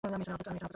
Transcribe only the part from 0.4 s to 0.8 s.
করব।